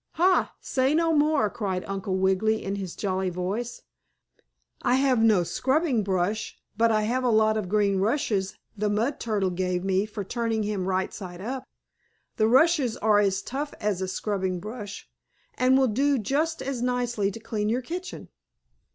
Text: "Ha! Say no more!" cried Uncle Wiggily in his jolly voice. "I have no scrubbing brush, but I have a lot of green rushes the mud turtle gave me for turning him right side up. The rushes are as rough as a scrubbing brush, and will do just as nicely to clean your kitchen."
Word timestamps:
"Ha! 0.13 0.55
Say 0.59 0.95
no 0.95 1.13
more!" 1.13 1.47
cried 1.47 1.83
Uncle 1.85 2.17
Wiggily 2.17 2.63
in 2.63 2.73
his 2.77 2.95
jolly 2.95 3.29
voice. 3.29 3.83
"I 4.81 4.95
have 4.95 5.21
no 5.21 5.43
scrubbing 5.43 6.01
brush, 6.03 6.57
but 6.75 6.91
I 6.91 7.03
have 7.03 7.23
a 7.23 7.29
lot 7.29 7.55
of 7.55 7.69
green 7.69 7.99
rushes 7.99 8.57
the 8.75 8.89
mud 8.89 9.19
turtle 9.19 9.51
gave 9.51 9.83
me 9.83 10.07
for 10.07 10.23
turning 10.23 10.63
him 10.63 10.87
right 10.87 11.13
side 11.13 11.39
up. 11.39 11.65
The 12.37 12.47
rushes 12.47 12.97
are 12.97 13.19
as 13.19 13.43
rough 13.53 13.75
as 13.79 14.01
a 14.01 14.07
scrubbing 14.07 14.59
brush, 14.59 15.07
and 15.53 15.77
will 15.77 15.87
do 15.87 16.17
just 16.17 16.63
as 16.63 16.81
nicely 16.81 17.29
to 17.29 17.39
clean 17.39 17.69
your 17.69 17.83
kitchen." 17.83 18.29